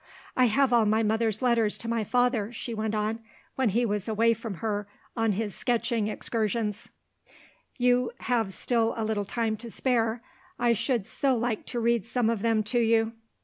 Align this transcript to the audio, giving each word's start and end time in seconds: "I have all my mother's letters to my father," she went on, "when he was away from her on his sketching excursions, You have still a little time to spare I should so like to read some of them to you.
"I 0.35 0.45
have 0.45 0.73
all 0.73 0.87
my 0.87 1.03
mother's 1.03 1.43
letters 1.43 1.77
to 1.77 1.87
my 1.87 2.03
father," 2.03 2.51
she 2.51 2.73
went 2.73 2.95
on, 2.95 3.19
"when 3.53 3.69
he 3.69 3.85
was 3.85 4.07
away 4.07 4.33
from 4.33 4.55
her 4.55 4.87
on 5.15 5.33
his 5.33 5.53
sketching 5.53 6.07
excursions, 6.07 6.89
You 7.77 8.09
have 8.21 8.51
still 8.51 8.95
a 8.97 9.05
little 9.05 9.25
time 9.25 9.57
to 9.57 9.69
spare 9.69 10.23
I 10.57 10.73
should 10.73 11.05
so 11.05 11.37
like 11.37 11.67
to 11.67 11.79
read 11.79 12.07
some 12.07 12.31
of 12.31 12.41
them 12.41 12.63
to 12.63 12.79
you. 12.79 13.11